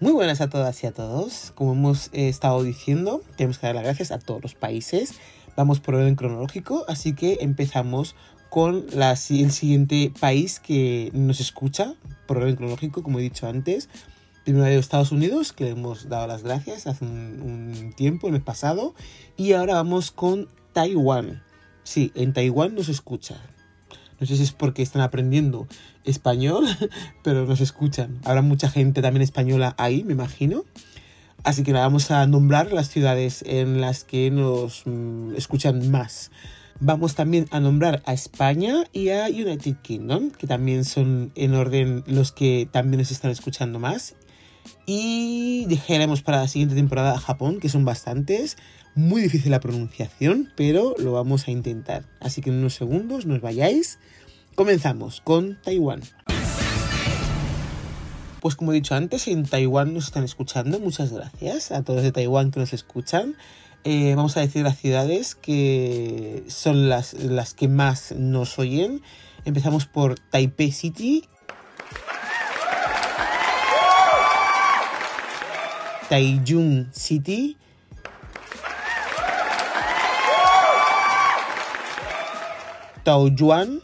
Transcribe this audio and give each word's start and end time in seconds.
Muy 0.00 0.12
buenas 0.12 0.40
a 0.40 0.50
todas 0.50 0.82
y 0.82 0.88
a 0.88 0.92
todos. 0.92 1.52
Como 1.54 1.72
hemos 1.72 2.08
eh, 2.12 2.28
estado 2.28 2.62
diciendo, 2.64 3.22
tenemos 3.36 3.58
que 3.58 3.68
dar 3.68 3.76
las 3.76 3.84
gracias 3.84 4.10
a 4.10 4.18
todos 4.18 4.42
los 4.42 4.54
países. 4.54 5.14
Vamos 5.56 5.78
por 5.78 5.94
orden 5.94 6.16
cronológico, 6.16 6.84
así 6.88 7.14
que 7.14 7.38
empezamos 7.40 8.16
con 8.50 8.86
el 8.92 9.50
siguiente 9.52 10.12
país 10.18 10.58
que 10.58 11.10
nos 11.12 11.38
escucha 11.38 11.94
por 12.26 12.38
orden 12.38 12.56
cronológico, 12.56 13.04
como 13.04 13.20
he 13.20 13.22
dicho 13.22 13.46
antes. 13.46 13.88
Primero 14.42 14.64
de 14.64 14.76
Estados 14.76 15.12
Unidos, 15.12 15.52
que 15.52 15.64
le 15.64 15.70
hemos 15.70 16.08
dado 16.08 16.26
las 16.26 16.42
gracias 16.42 16.88
hace 16.88 17.04
un, 17.04 17.94
tiempo, 17.96 18.28
el 18.28 18.42
pasado. 18.42 18.94
Y 19.36 19.52
ahora 19.52 19.74
vamos 19.74 20.10
con 20.10 20.48
Taiwán. 20.72 21.44
Sí, 21.84 22.10
en 22.16 22.32
Taiwán 22.32 22.74
nos 22.74 22.88
escucha. 22.88 23.40
No 24.20 24.26
sé 24.26 24.36
si 24.36 24.42
es 24.42 24.52
porque 24.52 24.82
están 24.82 25.02
aprendiendo 25.02 25.66
español, 26.04 26.66
pero 27.22 27.46
nos 27.46 27.60
escuchan. 27.60 28.18
Habrá 28.24 28.42
mucha 28.42 28.68
gente 28.68 29.02
también 29.02 29.22
española 29.22 29.74
ahí, 29.78 30.04
me 30.04 30.12
imagino. 30.12 30.64
Así 31.42 31.62
que 31.62 31.72
vamos 31.72 32.10
a 32.10 32.26
nombrar 32.26 32.72
las 32.72 32.88
ciudades 32.88 33.44
en 33.46 33.80
las 33.80 34.04
que 34.04 34.30
nos 34.30 34.82
mm, 34.86 35.34
escuchan 35.36 35.90
más. 35.90 36.30
Vamos 36.80 37.14
también 37.14 37.46
a 37.50 37.60
nombrar 37.60 38.02
a 38.06 38.14
España 38.14 38.84
y 38.92 39.10
a 39.10 39.26
United 39.26 39.76
Kingdom, 39.82 40.30
que 40.30 40.46
también 40.46 40.84
son 40.84 41.32
en 41.34 41.54
orden 41.54 42.02
los 42.06 42.32
que 42.32 42.68
también 42.70 42.98
nos 43.00 43.10
están 43.10 43.30
escuchando 43.30 43.78
más. 43.78 44.16
Y 44.86 45.66
dejaremos 45.66 46.22
para 46.22 46.40
la 46.40 46.48
siguiente 46.48 46.74
temporada 46.74 47.14
a 47.14 47.18
Japón, 47.18 47.60
que 47.60 47.68
son 47.68 47.84
bastantes. 47.84 48.56
Muy 48.94 49.22
difícil 49.22 49.50
la 49.50 49.60
pronunciación, 49.60 50.52
pero 50.56 50.94
lo 50.98 51.12
vamos 51.12 51.48
a 51.48 51.50
intentar. 51.50 52.04
Así 52.20 52.40
que 52.40 52.50
en 52.50 52.56
unos 52.56 52.74
segundos, 52.74 53.26
no 53.26 53.34
os 53.34 53.40
vayáis. 53.40 53.98
Comenzamos 54.54 55.20
con 55.20 55.58
Taiwán. 55.62 56.02
Pues 58.40 58.56
como 58.56 58.72
he 58.72 58.74
dicho 58.74 58.94
antes, 58.94 59.26
en 59.26 59.46
Taiwán 59.46 59.94
nos 59.94 60.04
están 60.04 60.22
escuchando. 60.22 60.78
Muchas 60.78 61.12
gracias 61.12 61.72
a 61.72 61.82
todos 61.82 62.02
de 62.02 62.12
Taiwán 62.12 62.50
que 62.50 62.60
nos 62.60 62.72
escuchan. 62.72 63.36
Eh, 63.84 64.14
vamos 64.14 64.36
a 64.36 64.40
decir 64.40 64.62
las 64.64 64.78
ciudades 64.78 65.34
que 65.34 66.44
son 66.48 66.88
las, 66.88 67.14
las 67.14 67.54
que 67.54 67.68
más 67.68 68.12
nos 68.12 68.58
oyen. 68.58 69.02
Empezamos 69.44 69.86
por 69.86 70.18
Taipei 70.18 70.72
City. 70.72 71.24
Taichung 76.08 76.86
City. 76.92 77.56
Taoyuan. 83.04 83.80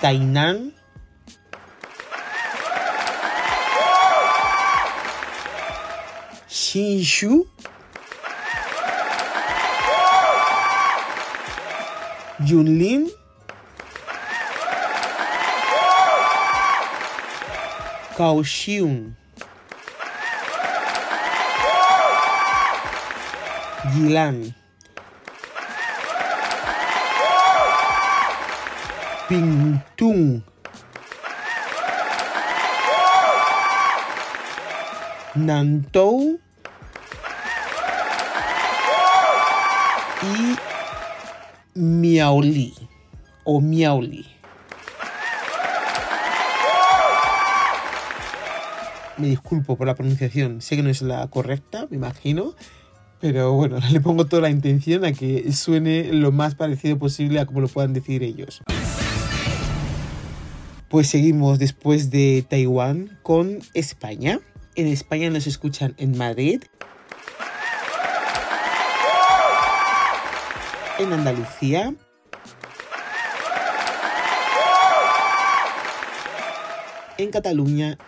Tainan. 0.00 0.72
Xinshu. 6.48 7.44
Yunlin. 12.48 13.19
Cauchium, 18.20 19.16
Gilan, 23.94 24.54
Pintung, 29.26 30.42
Nantou 35.34 36.38
e 40.22 40.56
miauli, 41.74 42.74
ou 43.46 43.56
oh, 43.56 43.60
miauli 43.62 44.39
Me 49.20 49.28
disculpo 49.28 49.76
por 49.76 49.86
la 49.86 49.94
pronunciación, 49.94 50.62
sé 50.62 50.76
que 50.76 50.82
no 50.82 50.88
es 50.88 51.02
la 51.02 51.26
correcta, 51.28 51.86
me 51.90 51.96
imagino, 51.98 52.54
pero 53.20 53.52
bueno, 53.52 53.78
le 53.92 54.00
pongo 54.00 54.24
toda 54.24 54.40
la 54.40 54.50
intención 54.50 55.04
a 55.04 55.12
que 55.12 55.52
suene 55.52 56.12
lo 56.12 56.32
más 56.32 56.54
parecido 56.54 56.98
posible 56.98 57.38
a 57.38 57.44
como 57.44 57.60
lo 57.60 57.68
puedan 57.68 57.92
decir 57.92 58.22
ellos. 58.22 58.62
Pues 60.88 61.06
seguimos 61.08 61.58
después 61.58 62.10
de 62.10 62.44
Taiwán 62.48 63.18
con 63.22 63.58
España. 63.74 64.40
En 64.74 64.86
España 64.86 65.28
nos 65.28 65.46
escuchan 65.46 65.94
en 65.98 66.16
Madrid, 66.16 66.62
en 70.98 71.12
Andalucía, 71.12 71.94
en 77.18 77.30
Cataluña, 77.30 77.98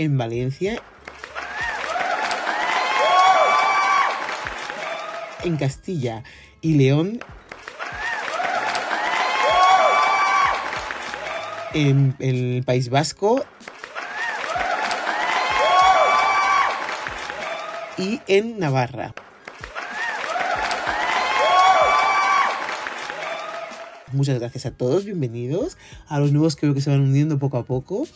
en 0.00 0.16
Valencia, 0.16 0.82
en 5.44 5.58
Castilla 5.58 6.24
y 6.62 6.78
León, 6.78 7.20
en 11.74 12.16
el 12.18 12.62
País 12.64 12.88
Vasco 12.88 13.44
y 17.98 18.22
en 18.26 18.58
Navarra. 18.58 19.12
Muchas 24.12 24.38
gracias 24.38 24.64
a 24.64 24.70
todos, 24.70 25.04
bienvenidos 25.04 25.76
a 26.08 26.18
los 26.18 26.32
nuevos 26.32 26.56
que 26.56 26.64
veo 26.64 26.74
que 26.74 26.80
se 26.80 26.88
van 26.88 27.00
uniendo 27.00 27.38
poco 27.38 27.58
a 27.58 27.64
poco. 27.64 28.06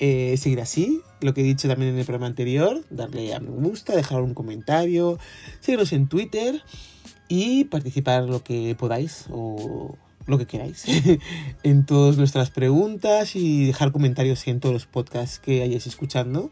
Eh, 0.00 0.36
seguir 0.38 0.60
así, 0.60 1.02
lo 1.20 1.34
que 1.34 1.42
he 1.42 1.44
dicho 1.44 1.68
también 1.68 1.92
en 1.92 1.98
el 2.00 2.04
programa 2.04 2.26
anterior, 2.26 2.84
darle 2.90 3.32
a 3.32 3.38
me 3.38 3.50
gusta, 3.50 3.94
dejar 3.94 4.22
un 4.22 4.34
comentario, 4.34 5.18
seguirnos 5.60 5.92
en 5.92 6.08
Twitter 6.08 6.62
y 7.28 7.64
participar 7.64 8.24
lo 8.24 8.42
que 8.42 8.74
podáis 8.76 9.26
o 9.30 9.96
lo 10.26 10.38
que 10.38 10.46
queráis 10.46 10.84
en 11.62 11.86
todas 11.86 12.16
nuestras 12.16 12.50
preguntas 12.50 13.36
y 13.36 13.66
dejar 13.66 13.92
comentarios 13.92 14.46
en 14.48 14.60
todos 14.60 14.72
los 14.72 14.86
podcasts 14.86 15.38
que 15.38 15.62
hayáis 15.62 15.86
escuchando 15.86 16.50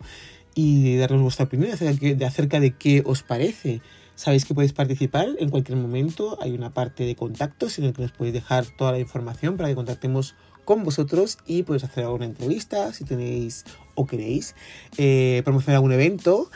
y 0.54 0.96
darnos 0.96 1.22
vuestra 1.22 1.46
opinión 1.46 1.72
acerca, 1.72 2.60
de 2.60 2.76
qué 2.76 3.02
os 3.04 3.22
parece. 3.22 3.80
Sabéis 4.14 4.44
que 4.44 4.54
podéis 4.54 4.72
participar 4.72 5.28
en 5.38 5.48
cualquier 5.48 5.78
momento. 5.78 6.38
Hay 6.42 6.52
una 6.52 6.70
parte 6.70 7.04
de 7.04 7.16
contactos 7.16 7.78
en 7.78 7.86
el 7.86 7.92
que 7.94 8.02
nos 8.02 8.12
podéis 8.12 8.34
dejar 8.34 8.66
toda 8.66 8.92
la 8.92 8.98
información 8.98 9.56
para 9.56 9.70
que 9.70 9.74
contactemos 9.74 10.34
con 10.64 10.84
vosotros 10.84 11.38
y 11.46 11.62
podéis 11.62 11.84
hacer 11.84 12.04
alguna 12.04 12.26
entrevista 12.26 12.92
si 12.92 13.04
tenéis 13.04 13.64
o 13.94 14.06
queréis 14.06 14.54
eh, 14.96 15.42
promocionar 15.44 15.76
algún 15.76 15.92
evento 15.92 16.50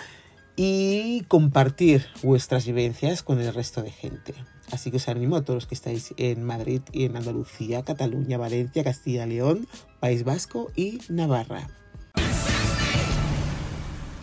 y 0.56 1.24
compartir 1.28 2.06
vuestras 2.22 2.66
vivencias 2.66 3.22
con 3.22 3.40
el 3.40 3.52
resto 3.52 3.82
de 3.82 3.90
gente. 3.90 4.34
Así 4.72 4.90
que 4.90 4.96
os 4.96 5.08
animo 5.08 5.36
a 5.36 5.42
todos 5.42 5.56
los 5.56 5.66
que 5.66 5.74
estáis 5.74 6.14
en 6.16 6.42
Madrid 6.42 6.80
y 6.92 7.04
en 7.04 7.16
Andalucía, 7.16 7.84
Cataluña, 7.84 8.38
Valencia, 8.38 8.82
Castilla, 8.82 9.26
León, 9.26 9.68
País 10.00 10.24
Vasco 10.24 10.70
y 10.74 11.00
Navarra. 11.08 11.68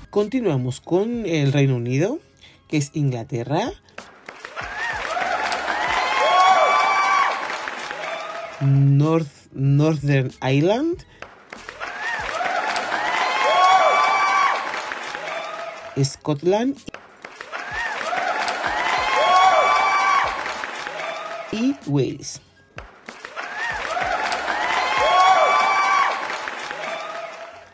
Continuamos 0.09 0.81
con 0.81 1.25
el 1.25 1.53
Reino 1.53 1.75
Unido, 1.75 2.19
que 2.67 2.77
es 2.77 2.91
Inglaterra. 2.93 3.71
North, 8.61 9.42
Northern 9.53 10.31
Ireland. 10.41 11.03
Scotland 16.03 16.77
y 21.51 21.75
Wales. 21.85 22.41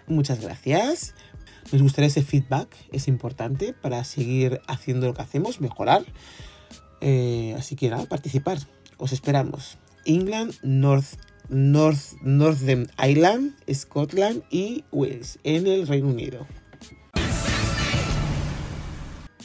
Muchas 0.07 0.41
gracias. 0.41 1.13
Nos 1.71 1.83
gustaría 1.83 2.07
ese 2.07 2.23
feedback, 2.23 2.67
es 2.91 3.07
importante 3.07 3.73
para 3.73 4.03
seguir 4.03 4.59
haciendo 4.67 5.07
lo 5.07 5.13
que 5.13 5.21
hacemos, 5.21 5.61
mejorar. 5.61 6.03
Eh, 6.99 7.55
así 7.57 7.75
que 7.75 7.89
nada, 7.89 8.05
participar. 8.05 8.57
Os 8.97 9.13
esperamos. 9.13 9.77
England, 10.05 10.55
North, 10.63 11.19
North, 11.49 12.13
Northern 12.21 12.89
Ireland, 12.97 13.55
Scotland 13.73 14.43
y 14.49 14.83
Wales 14.91 15.39
en 15.43 15.67
el 15.67 15.87
Reino 15.87 16.09
Unido. 16.09 16.47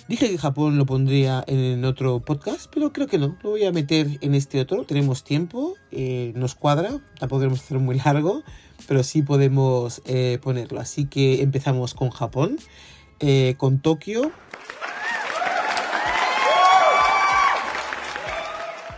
Dije 0.07 0.29
que 0.29 0.37
Japón 0.37 0.77
lo 0.77 0.85
pondría 0.85 1.43
en 1.47 1.83
otro 1.87 2.21
podcast, 2.21 2.71
pero 2.71 2.93
creo 2.93 3.07
que 3.07 3.17
no. 3.17 3.39
Lo 3.43 3.51
voy 3.51 3.65
a 3.65 3.73
meter 3.73 4.07
en 4.21 4.35
este 4.35 4.61
otro. 4.61 4.85
Tenemos 4.85 5.25
tiempo, 5.25 5.77
eh, 5.91 6.33
nos 6.37 6.55
cuadra. 6.55 7.01
Tampoco 7.19 7.41
queremos 7.41 7.61
hacer 7.61 7.79
muy 7.79 7.97
largo, 7.97 8.43
pero 8.87 9.03
sí 9.03 9.23
podemos 9.23 10.03
eh, 10.05 10.39
ponerlo. 10.43 10.79
Así 10.81 11.07
que 11.07 11.41
empezamos 11.41 11.95
con 11.95 12.11
Japón, 12.11 12.59
eh, 13.21 13.55
con 13.57 13.79
Tokio. 13.79 14.31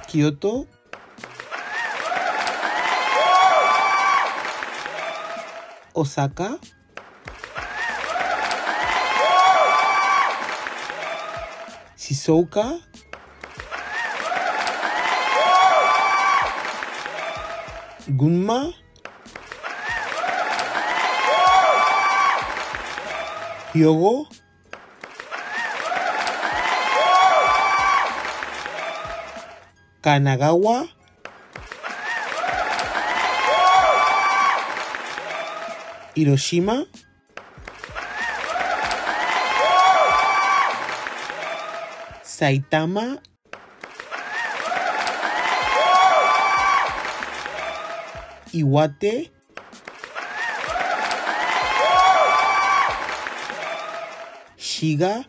Kioto. 0.09 0.67
Osaka. 5.97 6.59
Shizuoka. 11.97 12.79
Gunma. 18.09 18.73
Hyogo. 23.73 24.29
Kanagawa. 30.03 30.96
Hiroshima. 36.17 36.87
Saitama. 42.25 43.21
Iwate. 48.55 49.31
Shiga. 54.57 55.25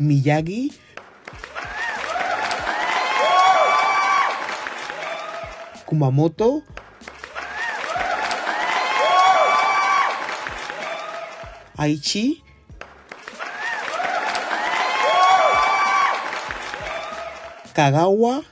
Miyagi. 0.00 0.72
Kumamoto. 5.86 6.62
Aichi. 11.78 12.42
Kagawa. 17.76 18.42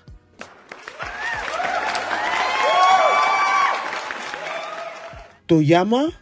Toyama. 5.48 6.12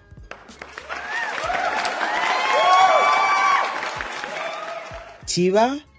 Chiba. 5.27 5.92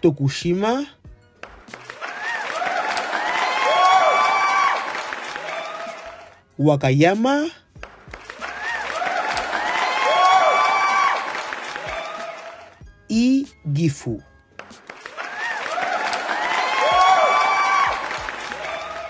Tokushima. 0.00 0.86
Wakayama. 6.58 7.46
Y 13.08 13.46
Gifu. 13.74 14.22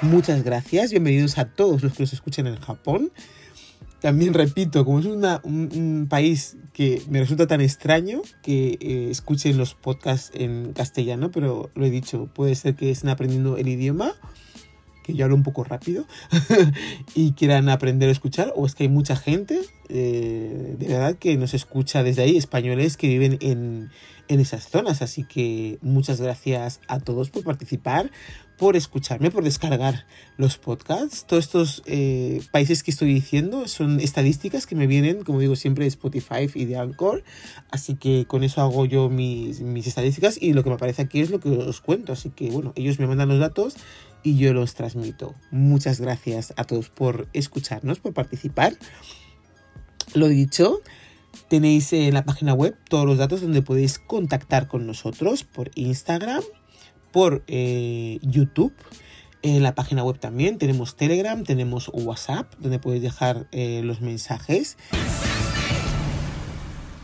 Muchas 0.01 0.45
gracias, 0.45 0.93
bienvenidos 0.93 1.39
a 1.39 1.47
todos 1.47 1.83
los 1.83 1.93
que 1.93 2.05
nos 2.05 2.13
escuchan 2.13 2.47
en 2.47 2.61
Japón. 2.61 3.11
También 4.01 4.33
repito, 4.33 4.85
como 4.85 5.01
es 5.01 5.07
una, 5.07 5.41
un, 5.43 6.07
país 6.09 6.57
que 6.73 7.03
me 7.11 7.19
resulta 7.19 7.49
tan 7.49 7.61
extraño 7.61 8.23
que 8.43 8.79
eh, 8.81 9.09
escuchen 9.11 9.59
los 9.59 9.75
podcasts 9.75 10.31
en 10.35 10.73
castellano, 10.73 11.31
pero 11.33 11.71
lo 11.75 11.85
he 11.85 11.91
dicho, 11.91 12.29
puede 12.33 12.55
ser 12.55 12.77
que 12.77 12.91
estén 12.91 13.11
aprendiendo 13.11 13.57
el 13.57 13.67
idioma, 13.67 14.13
que 15.03 15.15
yo 15.15 15.25
hablo 15.25 15.35
un 15.35 15.43
poco 15.43 15.65
rápido, 15.65 16.07
y 17.17 17.33
quieran 17.33 17.69
aprender 17.69 18.09
a 18.09 18.13
escuchar, 18.13 18.53
o 18.55 18.67
es 18.67 18.77
que 18.77 18.85
hay 18.85 18.89
mucha 18.89 19.17
gente, 19.17 19.61
eh, 19.89 20.77
de 20.79 20.87
verdad, 20.87 21.17
que 21.17 21.37
nos 21.37 21.53
escucha 21.53 22.05
desde 22.05 22.23
ahí, 22.23 22.37
españoles 22.37 22.97
que 22.97 23.09
viven 23.09 23.39
en, 23.41 23.91
en 24.29 24.41
esas 24.41 24.69
zonas. 24.69 25.03
Así 25.03 25.25
que 25.25 25.79
muchas 25.83 26.21
gracias 26.21 26.81
a 26.87 27.01
todos 27.01 27.31
por 27.31 27.43
participar, 27.43 28.13
por 28.59 28.77
escucharme, 28.77 29.31
por 29.31 29.45
descargar 29.45 30.05
los 30.37 30.59
podcasts. 30.59 31.25
Todos 31.27 31.45
estos 31.45 31.83
eh, 31.87 32.43
países 32.51 32.83
que 32.83 32.91
estoy 32.91 33.15
diciendo 33.15 33.69
son 33.69 34.01
estadísticas 34.01 34.67
que 34.67 34.75
me 34.75 34.87
vienen, 34.87 35.23
como 35.23 35.39
digo 35.39 35.57
siempre, 35.57 35.85
de 35.85 35.89
Spotify 35.89 36.51
y 36.55 36.65
de 36.65 36.77
Anchor. 36.77 37.23
Así 37.71 37.95
que 37.95 38.27
con 38.27 38.45
eso 38.45 38.61
hago 38.61 38.85
yo 38.85 39.09
mis, 39.09 39.61
mis 39.61 39.87
estadísticas 39.87 40.37
y 40.41 40.53
lo 40.53 40.65
que 40.65 40.71
me 40.71 40.75
aparece 40.77 41.03
aquí 41.03 41.21
es 41.21 41.31
lo 41.31 41.41
que 41.41 41.51
os 41.51 41.81
cuento. 41.81 42.13
Así 42.13 42.31
que 42.31 42.51
bueno, 42.51 42.73
ellos 42.77 42.99
me 42.99 43.07
mandan 43.07 43.29
los 43.29 43.39
datos 43.39 43.77
y 44.23 44.37
yo 44.37 44.53
los 44.53 44.75
transmito. 44.75 45.35
Muchas 45.51 46.01
gracias 46.01 46.53
a 46.57 46.65
todos 46.65 46.91
por 46.91 47.29
escucharnos, 47.33 48.01
por 48.01 48.13
participar. 48.13 48.77
Lo 50.15 50.29
dicho, 50.29 50.81
tenéis 51.49 51.93
en 51.93 52.15
la 52.15 52.25
página 52.25 52.55
web 52.55 52.77
todos 52.89 53.07
los 53.07 53.19
datos 53.19 53.41
donde 53.41 53.63
podéis 53.63 53.99
contactar 53.99 54.69
con 54.69 54.87
nosotros 54.87 55.45
por 55.45 55.71
Instagram, 55.75 56.43
por 57.13 57.43
eh, 57.47 58.19
YouTube. 58.23 58.73
En 59.43 59.63
la 59.63 59.75
página 59.75 60.03
web 60.03 60.19
también 60.19 60.59
tenemos 60.59 60.97
Telegram, 60.97 61.45
tenemos 61.45 61.91
WhatsApp, 61.95 62.53
donde 62.59 62.79
podéis 62.79 63.03
dejar 63.03 63.47
eh, 63.53 63.83
los 63.85 64.01
mensajes. 64.01 64.77